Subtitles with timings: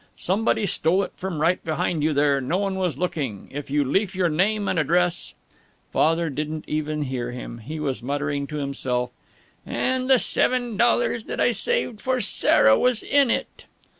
[0.15, 3.49] Somebody stole it from right behind you there no one was looking.
[3.51, 5.35] If you leaf your name and address"
[5.93, 7.59] Father didn't even hear him.
[7.59, 9.11] He was muttering to himself,
[9.63, 13.65] "And the seven dollars that I saved for Sarah was in it."